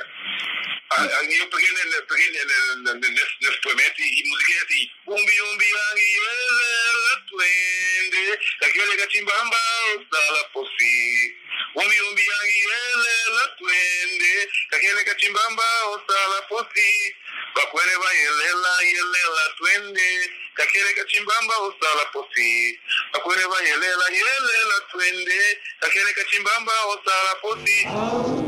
Eu 0.95 1.47
peguei, 1.49 2.01
peguei 2.07 2.29
ne- 2.31 2.45
ne- 2.45 2.93
ne- 2.93 3.09
nesse, 3.09 3.35
nesse 3.41 3.61
poemento 3.61 4.01
e, 4.01 4.23
musiquei 4.29 4.57
assim. 4.59 4.89
Umbi, 5.07 5.41
umbi, 5.41 5.65
angi, 5.65 6.13
yelela, 6.13 7.23
twende. 7.29 8.39
Kakele 8.59 8.97
kachimbamba, 8.97 9.57
osala 9.95 10.43
posi. 10.53 11.35
wambiyombiyangiyelela 11.75 13.43
twende 13.57 14.33
kakele 14.69 15.03
kacimbamba 15.03 15.67
osala 15.93 16.41
posi. 16.49 17.15
Bakwele 17.55 17.95
bayelela 18.03 18.71
yelela 18.91 19.43
twende 19.57 20.09
kakele 20.57 20.91
kacimbamba 20.97 21.55
osala 21.67 22.05
posi. 22.13 22.79
Bakwele 23.13 23.45
bayelela 23.47 24.05
yelela 24.17 24.77
twende 24.91 25.39
kakele 25.81 26.13
kacimbamba 26.13 26.73
osala 26.93 27.31
posi. 27.41 27.77
oh, 27.87 28.45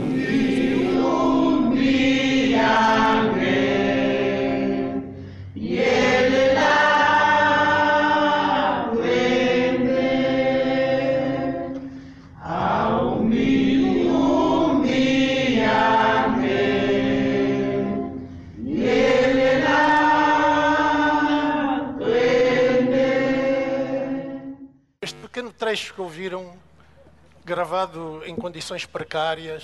que 25.84 26.02
ouviram, 26.02 26.54
gravado 27.46 28.22
em 28.26 28.36
condições 28.36 28.86
precárias, 28.86 29.64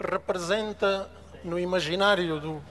representa 0.00 1.10
no 1.42 1.58
imaginário 1.58 2.40
do, 2.40 2.62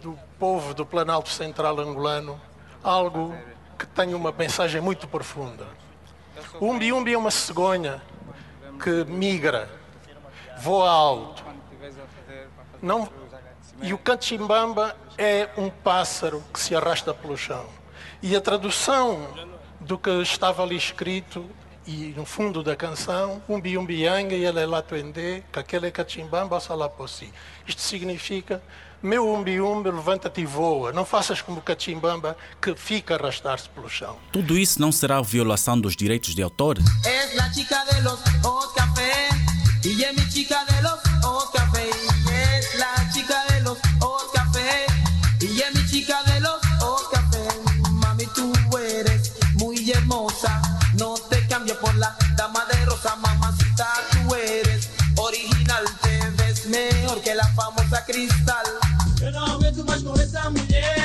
do 0.00 0.18
povo 0.38 0.72
do 0.74 0.86
Planalto 0.86 1.28
Central 1.28 1.78
angolano 1.78 2.40
algo 2.82 3.34
que 3.78 3.86
tem 3.86 4.14
uma 4.14 4.32
mensagem 4.32 4.80
muito 4.80 5.06
profunda. 5.06 5.66
Umbi 6.60 6.92
umbi 6.92 7.12
é 7.12 7.18
uma 7.18 7.30
cegonha 7.30 8.02
que 8.82 9.04
migra, 9.04 9.68
voa 10.58 10.90
alto. 10.90 11.44
Não, 12.80 13.08
e 13.80 13.92
o 13.92 13.98
cantimbamba 13.98 14.96
é 15.18 15.48
um 15.56 15.68
pássaro 15.68 16.42
que 16.52 16.60
se 16.60 16.74
arrasta 16.74 17.12
pelo 17.12 17.36
chão. 17.36 17.66
E 18.22 18.34
a 18.36 18.40
tradução 18.40 19.28
do 19.86 19.98
que 19.98 20.10
estava 20.22 20.62
ali 20.62 20.76
escrito 20.76 21.44
e 21.86 22.14
no 22.16 22.24
fundo 22.24 22.62
da 22.62 22.76
canção, 22.76 23.42
umbi 23.48 23.76
umbi 23.76 24.02
yanga 24.02 24.34
e 24.34 24.44
ele 24.44 24.64
lá 24.66 24.82
tuende, 24.82 25.42
aquele 25.52 25.90
cachimbamba 25.90 26.60
salapossi. 26.60 27.32
Isto 27.66 27.82
significa, 27.82 28.62
meu 29.02 29.28
umbi 29.28 29.60
umbi, 29.60 29.90
levanta-te 29.90 30.42
e 30.42 30.46
voa. 30.46 30.92
Não 30.92 31.04
faças 31.04 31.40
como 31.40 31.58
o 31.58 31.62
cachimbamba 31.62 32.36
que 32.60 32.74
fica 32.76 33.14
a 33.14 33.18
arrastar-se 33.18 33.68
pelo 33.70 33.88
chão. 33.88 34.16
Tudo 34.30 34.56
isso 34.56 34.80
não 34.80 34.92
será 34.92 35.20
violação 35.20 35.80
dos 35.80 35.96
direitos 35.96 36.34
de 36.34 36.42
autor? 36.42 36.78
Es 37.04 37.34
la 37.34 37.52
chica 37.52 37.84
de 37.84 38.00
los 38.02 38.20
ojos 38.44 38.72
café 38.74 39.28
y 39.82 40.02
es 40.02 40.14
mi 40.16 40.28
chica 40.28 40.64
de 40.64 40.82
los 40.82 40.91
cristal. 58.12 58.62
Eu 59.22 59.32
não 59.32 59.44
aguento 59.46 59.84
mais 59.86 60.02
com 60.02 60.12
essa 60.20 60.50
mulher. 60.50 61.01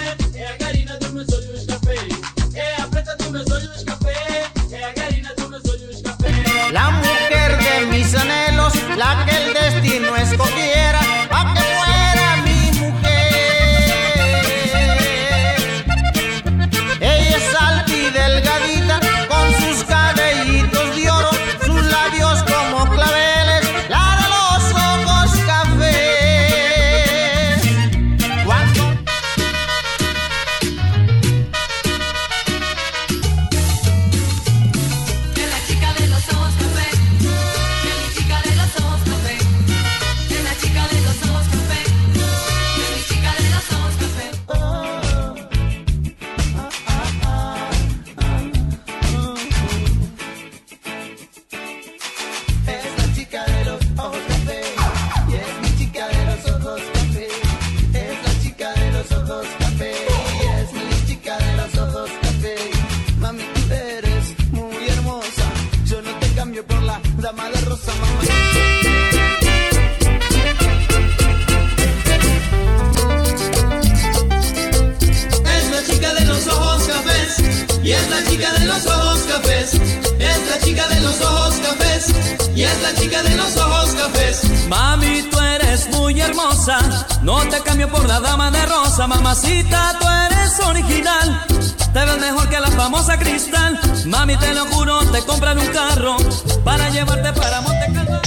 Mami, 94.07 94.37
te 94.37 94.53
lo 94.53 94.65
juro, 94.67 94.99
te 95.11 95.21
compran 95.23 95.59
un 95.59 95.67
carro 95.67 96.15
para 96.63 96.89
llevarte 96.89 97.33
para 97.33 97.61
Monte 97.61 97.91
Carlo. 97.93 98.21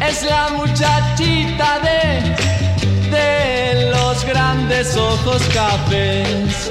Es 0.00 0.22
la 0.22 0.48
muchachita 0.50 1.80
de, 1.80 3.10
de 3.10 3.90
los 3.90 4.24
grandes 4.24 4.96
ojos 4.96 5.42
cafés. 5.52 6.70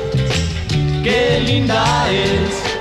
Qué 1.03 1.43
linda 1.45 2.09
es. 2.11 2.74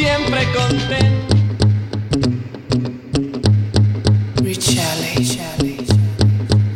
Siempre 0.00 0.46
contenta. 0.46 1.36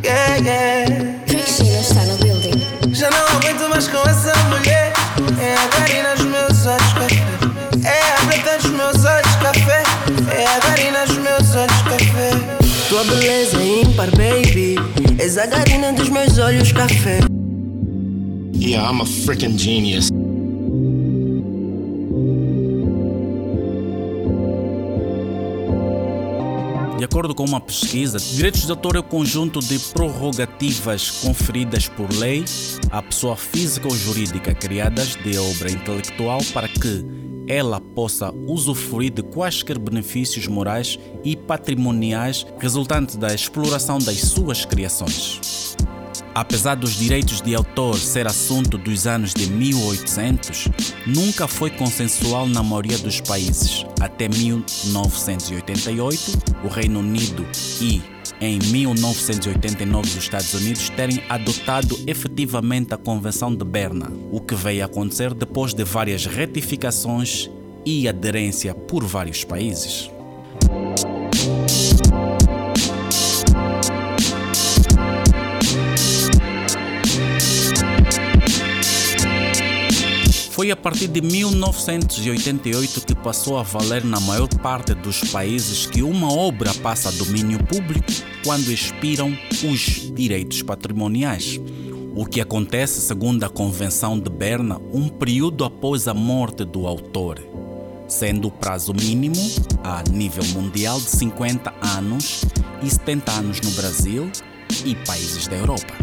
Yeah, 0.03 0.35
yeah. 0.37 1.19
Já 2.93 3.09
não 3.09 3.25
aguento 3.35 3.67
mais 3.67 3.87
com 3.87 3.97
essa 4.07 4.31
mulher. 4.49 4.93
É 5.41 5.55
a 5.55 5.67
garina 5.79 6.15
dos 6.15 6.25
meus 6.27 6.67
olhos 6.67 6.93
café. 6.93 7.23
É 7.83 8.13
a 8.13 8.25
preta 8.27 8.57
dos 8.61 8.71
meus 8.71 9.03
olhos 9.03 9.35
café. 9.41 9.83
É 10.31 10.45
a 10.45 10.59
garina 10.59 11.05
dos 11.07 11.17
meus 11.17 11.55
olhos 11.55 11.81
café. 11.81 12.29
Tua 12.89 13.03
beleza 13.05 13.57
é 13.57 13.81
ímpar, 13.81 14.11
baby. 14.11 14.75
És 15.17 15.39
a 15.39 15.47
garina 15.47 15.91
dos 15.93 16.09
meus 16.09 16.37
olhos 16.37 16.71
café. 16.71 17.21
Yeah, 18.53 18.87
I'm 18.87 19.01
a 19.01 19.05
freaking 19.07 19.57
genius. 19.57 20.11
De 27.05 27.07
acordo 27.07 27.35
com 27.35 27.45
uma 27.45 27.61
pesquisa, 27.61 28.17
direitos 28.17 28.65
de 28.65 28.71
autor 28.71 28.95
é 28.95 28.99
o 28.99 29.03
conjunto 29.03 29.59
de 29.59 29.77
prerrogativas 29.77 31.11
conferidas 31.11 31.87
por 31.87 32.11
lei 32.11 32.43
à 32.89 32.99
pessoa 32.99 33.37
física 33.37 33.87
ou 33.87 33.95
jurídica 33.95 34.55
criadas 34.55 35.15
de 35.23 35.37
obra 35.37 35.71
intelectual 35.71 36.39
para 36.51 36.67
que 36.67 37.05
ela 37.47 37.79
possa 37.79 38.33
usufruir 38.47 39.13
de 39.13 39.21
quaisquer 39.21 39.77
benefícios 39.77 40.47
morais 40.47 40.97
e 41.23 41.35
patrimoniais 41.35 42.43
resultantes 42.57 43.17
da 43.17 43.31
exploração 43.35 43.99
das 43.99 44.21
suas 44.21 44.65
criações. 44.65 45.74
Apesar 46.35 46.75
dos 46.75 46.93
direitos 46.95 47.41
de 47.41 47.55
autor 47.55 47.97
ser 47.97 48.27
assunto 48.27 48.77
dos 48.77 49.07
anos 49.07 49.33
de 49.33 49.49
1800, 49.49 50.67
nunca 51.07 51.47
foi 51.47 51.69
consensual 51.69 52.45
na 52.45 52.61
maioria 52.61 52.97
dos 52.97 53.21
países. 53.21 53.85
Até 54.01 54.27
1988, 54.27 56.57
o 56.61 56.67
Reino 56.67 56.99
Unido 56.99 57.47
e 57.79 58.03
em 58.41 58.59
1989 58.59 60.09
os 60.09 60.17
Estados 60.17 60.53
Unidos 60.53 60.89
terem 60.89 61.23
adotado 61.29 61.97
efetivamente 62.05 62.93
a 62.93 62.97
Convenção 62.97 63.55
de 63.55 63.63
Berna, 63.63 64.11
o 64.29 64.41
que 64.41 64.55
veio 64.55 64.83
a 64.83 64.87
acontecer 64.87 65.33
depois 65.33 65.73
de 65.73 65.85
várias 65.85 66.25
retificações 66.25 67.49
e 67.85 68.09
aderência 68.09 68.75
por 68.75 69.05
vários 69.05 69.45
países. 69.45 70.11
Foi 80.65 80.71
a 80.71 80.75
partir 80.75 81.07
de 81.09 81.21
1988 81.21 83.01
que 83.05 83.13
passou 83.13 83.59
a 83.59 83.61
valer 83.61 84.03
na 84.03 84.19
maior 84.19 84.47
parte 84.47 84.95
dos 84.95 85.23
países 85.25 85.85
que 85.85 86.01
uma 86.01 86.33
obra 86.33 86.73
passa 86.73 87.09
a 87.09 87.11
domínio 87.11 87.63
público 87.63 88.11
quando 88.43 88.71
expiram 88.71 89.37
os 89.63 90.11
direitos 90.15 90.63
patrimoniais. 90.63 91.61
O 92.15 92.25
que 92.25 92.41
acontece, 92.41 92.99
segundo 92.99 93.43
a 93.43 93.49
Convenção 93.49 94.19
de 94.19 94.27
Berna, 94.27 94.81
um 94.91 95.07
período 95.07 95.63
após 95.63 96.07
a 96.07 96.15
morte 96.15 96.65
do 96.65 96.87
autor, 96.87 97.39
sendo 98.07 98.47
o 98.47 98.51
prazo 98.51 98.91
mínimo 98.91 99.35
a 99.83 100.01
nível 100.09 100.45
mundial 100.45 100.99
de 100.99 101.11
50 101.11 101.75
anos 101.95 102.43
e 102.81 102.89
70 102.89 103.31
anos 103.33 103.61
no 103.61 103.69
Brasil 103.69 104.31
e 104.83 104.95
países 104.95 105.45
da 105.45 105.57
Europa. 105.57 105.93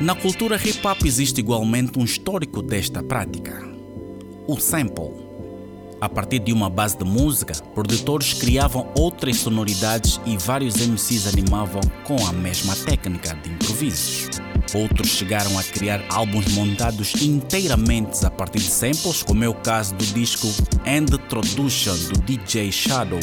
Na 0.00 0.14
cultura 0.14 0.56
hip 0.56 0.84
hop 0.84 1.04
existe 1.04 1.38
igualmente 1.38 1.98
um 1.98 2.04
histórico 2.04 2.60
desta 2.60 3.02
prática. 3.02 3.62
O 4.46 4.58
sample. 4.58 5.12
A 6.00 6.08
partir 6.08 6.40
de 6.40 6.52
uma 6.52 6.68
base 6.68 6.98
de 6.98 7.04
música, 7.04 7.54
produtores 7.74 8.34
criavam 8.34 8.88
outras 8.98 9.36
sonoridades 9.36 10.20
e 10.26 10.36
vários 10.36 10.74
MCs 10.76 11.28
animavam 11.28 11.80
com 12.02 12.26
a 12.26 12.32
mesma 12.32 12.74
técnica 12.74 13.36
de 13.36 13.50
improvisos. 13.50 14.28
Outros 14.74 15.10
chegaram 15.10 15.56
a 15.58 15.62
criar 15.62 16.04
álbuns 16.10 16.48
montados 16.54 17.14
inteiramente 17.22 18.26
a 18.26 18.30
partir 18.30 18.58
de 18.58 18.70
samples, 18.70 19.22
como 19.22 19.44
é 19.44 19.48
o 19.48 19.54
caso 19.54 19.94
do 19.94 20.04
disco 20.06 20.48
End 20.84 21.14
Introduction 21.14 21.96
do 22.12 22.20
DJ 22.22 22.72
Shadow 22.72 23.20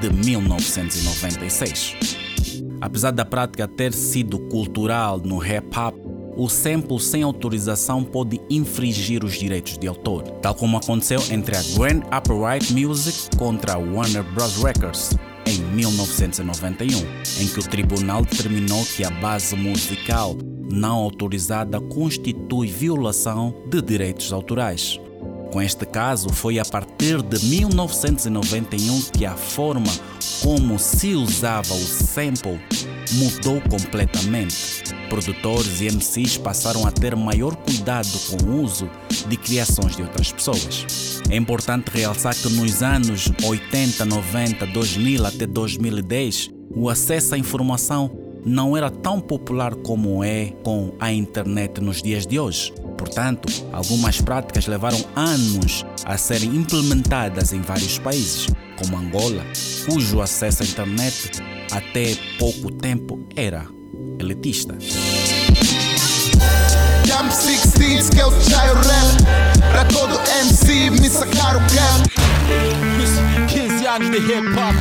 de 0.00 0.10
1996. 0.10 1.96
Apesar 2.80 3.12
da 3.12 3.24
prática 3.24 3.68
ter 3.68 3.92
sido 3.92 4.38
cultural 4.48 5.18
no 5.18 5.38
rap 5.38 5.66
hop, 5.78 6.03
o 6.36 6.48
sample 6.48 6.98
sem 7.00 7.22
autorização 7.22 8.02
pode 8.02 8.40
infringir 8.50 9.24
os 9.24 9.34
direitos 9.34 9.78
de 9.78 9.86
autor, 9.86 10.22
tal 10.42 10.54
como 10.54 10.76
aconteceu 10.76 11.20
entre 11.30 11.56
a 11.56 11.62
Grand 11.76 12.02
Upright 12.16 12.72
Music 12.72 13.36
contra 13.36 13.74
a 13.74 13.78
Warner 13.78 14.24
Bros. 14.34 14.62
Records 14.62 15.16
em 15.46 15.58
1991, 15.74 16.98
em 17.42 17.48
que 17.48 17.58
o 17.58 17.62
tribunal 17.62 18.24
determinou 18.24 18.84
que 18.84 19.04
a 19.04 19.10
base 19.10 19.54
musical 19.54 20.36
não 20.70 20.96
autorizada 20.96 21.80
constitui 21.80 22.66
violação 22.66 23.54
de 23.68 23.82
direitos 23.82 24.32
autorais. 24.32 24.98
Com 25.54 25.62
este 25.62 25.86
caso, 25.86 26.30
foi 26.30 26.58
a 26.58 26.64
partir 26.64 27.22
de 27.22 27.46
1991 27.46 29.02
que 29.02 29.24
a 29.24 29.36
forma 29.36 29.86
como 30.42 30.80
se 30.80 31.14
usava 31.14 31.72
o 31.72 31.78
sample 31.78 32.60
mudou 33.12 33.60
completamente. 33.60 34.82
Produtores 35.08 35.80
e 35.80 35.86
MCs 35.86 36.38
passaram 36.38 36.84
a 36.84 36.90
ter 36.90 37.14
maior 37.14 37.54
cuidado 37.54 38.18
com 38.28 38.50
o 38.50 38.62
uso 38.64 38.90
de 39.28 39.36
criações 39.36 39.94
de 39.94 40.02
outras 40.02 40.32
pessoas. 40.32 41.22
É 41.30 41.36
importante 41.36 41.88
realçar 41.88 42.34
que 42.34 42.48
nos 42.48 42.82
anos 42.82 43.30
80, 43.40 44.04
90, 44.04 44.66
2000 44.66 45.24
até 45.24 45.46
2010, 45.46 46.50
o 46.74 46.88
acesso 46.88 47.36
à 47.36 47.38
informação 47.38 48.10
não 48.44 48.76
era 48.76 48.90
tão 48.90 49.20
popular 49.20 49.72
como 49.76 50.24
é 50.24 50.46
com 50.64 50.96
a 50.98 51.12
internet 51.12 51.80
nos 51.80 52.02
dias 52.02 52.26
de 52.26 52.40
hoje. 52.40 52.74
Portanto, 52.96 53.48
algumas 53.72 54.20
práticas 54.20 54.66
levaram 54.66 55.02
anos 55.14 55.84
a 56.04 56.16
serem 56.16 56.54
implementadas 56.56 57.52
em 57.52 57.60
vários 57.60 57.98
países, 57.98 58.48
como 58.76 58.96
Angola, 58.96 59.44
cujo 59.86 60.20
acesso 60.20 60.62
à 60.62 60.66
internet 60.66 61.42
até 61.70 62.16
pouco 62.38 62.70
tempo 62.70 63.26
era 63.34 63.66
elitista. 64.18 64.76
Jump 67.06 67.28
16 67.28 68.10
que 68.10 68.20
é 68.20 68.26
o 68.26 68.30
Chaio 68.40 68.74
Rap. 68.74 69.44
Pra 69.70 69.84
todo 69.86 70.20
MC 70.40 70.90
me 70.90 71.08
sacar 71.08 71.56
o 71.56 71.60
cap 71.60 72.24
15 73.48 73.86
anos 73.86 74.10
de 74.10 74.18
hip 74.18 74.48
hop 74.50 74.74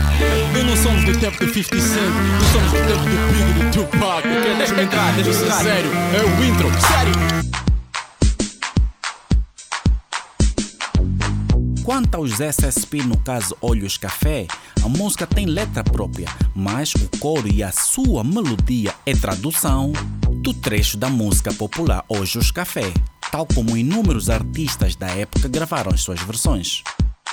E 0.60 0.64
não 0.64 0.76
somos 0.76 1.04
do 1.06 1.18
tempo 1.18 1.44
do 1.44 1.54
50 1.54 1.82
Cent 1.82 2.00
Não 2.04 2.52
somos 2.52 2.72
do 2.72 2.78
tempo 2.88 3.04
do 3.04 3.18
Big 3.32 3.54
do 3.54 3.72
Tupac. 3.72 4.28
Deixa-me 4.58 4.84
entrar, 4.84 5.14
deixa-me 5.14 5.36
ser 5.36 5.52
sério 5.64 5.92
É 6.14 6.22
o 6.22 6.44
intro, 6.46 6.70
sério 6.82 7.53
Quanto 11.84 12.16
aos 12.16 12.40
SSP, 12.40 13.04
no 13.04 13.18
caso 13.18 13.58
Olhos 13.60 13.98
Café, 13.98 14.48
a 14.82 14.88
música 14.88 15.28
tem 15.28 15.46
letra 15.46 15.84
própria, 15.84 16.30
mas 16.56 16.94
o 16.94 17.18
coro 17.20 17.46
e 17.46 17.62
a 17.62 17.74
sua 17.74 18.24
melodia 18.24 18.96
é 19.06 19.14
tradução 19.14 19.92
do 20.38 20.54
trecho 20.54 20.96
da 20.96 21.10
música 21.10 21.54
popular 21.54 22.06
Olhos 22.08 22.52
Café, 22.52 22.94
tal 23.30 23.46
como 23.46 23.76
inúmeros 23.76 24.30
artistas 24.30 24.96
da 24.96 25.08
época 25.08 25.50
gravaram 25.50 25.92
as 25.94 26.00
suas 26.00 26.22
versões. 26.22 26.82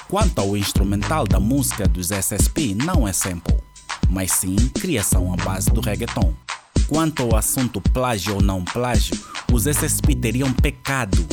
Quanto 0.09 0.41
ao 0.41 0.57
instrumental 0.57 1.29
da 1.29 1.39
música 1.39 1.87
dos 1.87 2.11
SSP, 2.11 2.75
não 2.75 3.07
é 3.07 3.13
sample, 3.13 3.57
mas 4.09 4.33
sim 4.33 4.57
criação 4.81 5.33
à 5.33 5.37
base 5.37 5.71
do 5.71 5.81
reggaeton. 5.81 6.35
Quanto 6.89 7.23
ao 7.23 7.37
assunto 7.37 7.81
plágio 7.81 8.35
ou 8.35 8.43
não 8.43 8.65
plágio, 8.65 9.17
os 9.53 9.69
SSP 9.69 10.17
teriam 10.17 10.53
pecado 10.53 11.25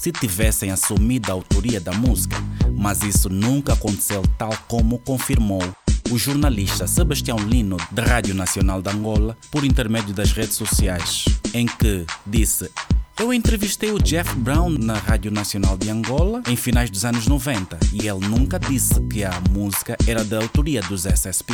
se 0.00 0.10
tivessem 0.10 0.70
assumido 0.70 1.30
a 1.30 1.34
autoria 1.34 1.78
da 1.78 1.92
música, 1.92 2.34
mas 2.80 3.02
isso 3.02 3.28
nunca 3.28 3.74
aconteceu 3.74 4.22
tal 4.38 4.56
como 4.66 4.98
confirmou 5.00 5.62
o 6.10 6.18
jornalista 6.18 6.86
Sebastião 6.86 7.36
Lino, 7.36 7.76
da 7.92 8.02
Rádio 8.02 8.34
Nacional 8.34 8.80
de 8.80 8.88
Angola, 8.88 9.36
por 9.50 9.64
intermédio 9.64 10.14
das 10.14 10.32
redes 10.32 10.56
sociais, 10.56 11.26
em 11.52 11.66
que 11.66 12.06
disse 12.26 12.70
eu 13.18 13.34
entrevistei 13.34 13.92
o 13.92 14.02
Jeff 14.02 14.34
Brown 14.34 14.70
na 14.70 14.94
Rádio 14.94 15.30
Nacional 15.30 15.76
de 15.76 15.90
Angola 15.90 16.42
em 16.48 16.56
finais 16.56 16.88
dos 16.88 17.04
anos 17.04 17.26
90 17.26 17.78
e 17.92 18.08
ele 18.08 18.26
nunca 18.26 18.58
disse 18.58 18.98
que 19.02 19.22
a 19.22 19.38
música 19.50 19.94
era 20.06 20.24
da 20.24 20.38
autoria 20.38 20.80
dos 20.80 21.04
SSP. 21.04 21.52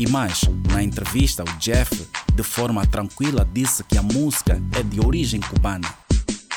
E 0.00 0.08
mais, 0.08 0.40
na 0.68 0.82
entrevista, 0.82 1.44
o 1.44 1.58
Jeff, 1.58 2.08
de 2.34 2.42
forma 2.42 2.84
tranquila, 2.86 3.48
disse 3.52 3.84
que 3.84 3.96
a 3.96 4.02
música 4.02 4.60
é 4.72 4.82
de 4.82 4.98
origem 4.98 5.40
cubana. 5.40 5.88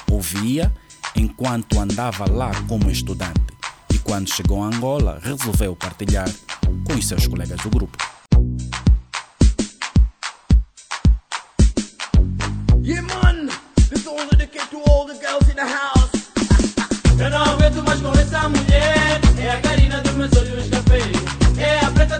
Ouvia 0.10 0.74
enquanto 1.16 1.80
andava 1.80 2.26
lá 2.28 2.52
como 2.68 2.90
estudante 2.90 3.53
quando 4.04 4.34
chegou 4.34 4.64
a 4.64 4.68
Angola 4.68 5.20
resolveu 5.22 5.76
partilhar 5.76 6.30
com 6.86 6.94
os 6.94 7.08
seus 7.08 7.28
colegas 7.28 7.60
do 7.62 7.70
grupo. 7.70 7.98
Yeah, 12.84 13.02
all 14.88 15.06
the 15.06 15.16
girls 15.16 15.50
in 15.50 15.56
the 15.56 15.66
house. 15.66 16.12
Eu 17.20 17.30
não 17.30 17.84
mais 17.84 18.02
essa 18.20 18.50
mulher. 18.50 19.22
É 19.38 19.52
a 19.52 19.62
Karina. 19.62 19.96
É 21.58 21.80
a 21.86 21.92
preta. 21.92 22.20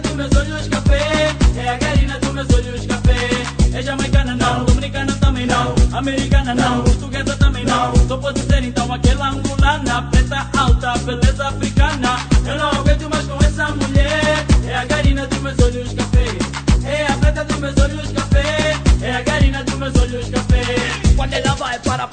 É 1.58 1.68
a 1.68 1.78
Karina. 1.78 2.18
É 3.74 3.82
jamaicana 3.82 4.36
não, 4.36 4.64
dominicana 4.64 5.12
também 5.14 5.46
não, 5.46 5.74
americana 5.98 6.54
não, 6.54 6.84
portuguesa 6.84 7.13
aquela 8.94 9.30
angolana, 9.30 10.02
preta 10.10 10.48
alta, 10.56 10.96
beleza 10.98 11.48
africana. 11.48 12.16
Eu 12.46 12.56
não 12.56 12.68
aguento 12.68 13.10
mais 13.10 13.26
com 13.26 13.44
essa 13.44 13.68
mulher. 13.70 14.46
É 14.66 14.76
a 14.76 14.86
Karina 14.86 15.26
dos 15.26 15.38
meus 15.40 15.58
olhos 15.58 15.92
café. 15.92 16.88
É 16.88 17.06
a 17.06 17.16
preta 17.16 17.44
dos 17.44 17.58
meus 17.58 17.76
olhos 17.76 18.12
café. 18.12 18.78
É 19.02 19.16
a 19.16 19.24
Karina 19.24 19.64
dos 19.64 19.74
meus 19.74 19.94
olhos 19.96 20.28
café. 20.30 20.64
Quando 21.16 21.32
ela 21.32 21.54
vai 21.54 21.78
para 21.80 22.06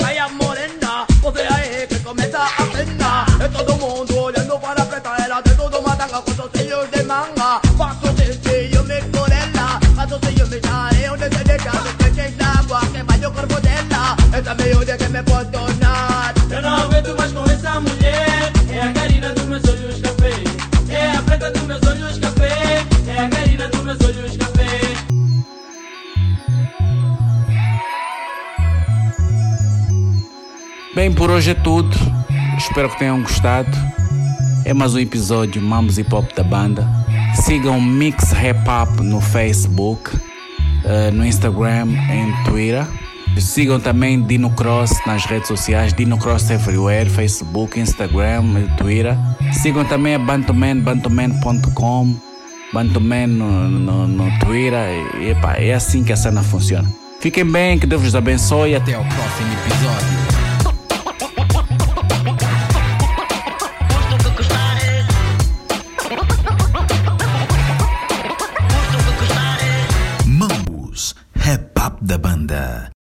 Bem, 31.01 31.11
por 31.11 31.31
hoje 31.31 31.49
é 31.49 31.53
tudo. 31.55 31.97
Espero 32.59 32.87
que 32.87 32.99
tenham 32.99 33.23
gostado. 33.23 33.75
É 34.63 34.71
mais 34.71 34.93
um 34.93 34.99
episódio 34.99 35.59
Mamos 35.59 35.97
Hip 35.97 36.13
Hop 36.13 36.31
da 36.35 36.43
banda. 36.43 36.87
Sigam 37.33 37.81
Mix 37.81 38.31
Rap 38.33 38.59
Up 38.69 39.01
no 39.01 39.19
Facebook, 39.19 40.11
eh, 40.85 41.09
no 41.09 41.25
Instagram 41.25 41.87
e 41.87 42.43
Twitter. 42.45 42.85
Sigam 43.39 43.79
também 43.79 44.21
Dino 44.21 44.51
Cross 44.51 44.91
nas 45.07 45.25
redes 45.25 45.47
sociais, 45.47 45.91
Dino 45.91 46.19
Cross 46.19 46.51
Everywhere, 46.51 47.09
Facebook, 47.09 47.79
Instagram 47.79 48.59
e 48.59 48.77
Twitter. 48.77 49.17
Sigam 49.53 49.83
também 49.83 50.13
a 50.13 50.19
Bantuman, 50.19 50.81
bantuman.com, 50.81 52.15
Bantuman 52.71 53.25
no, 53.25 53.69
no, 53.69 54.07
no 54.07 54.39
Twitter. 54.39 54.87
E, 55.19 55.31
epá, 55.31 55.55
é 55.55 55.73
assim 55.73 56.03
que 56.03 56.13
a 56.13 56.15
cena 56.15 56.43
funciona. 56.43 56.87
Fiquem 57.19 57.43
bem, 57.43 57.79
que 57.79 57.87
Deus 57.87 58.03
vos 58.03 58.13
abençoe 58.13 58.73
e 58.73 58.75
até 58.75 58.95
o 58.95 59.03
próximo 59.03 59.51
episódio. 59.65 60.20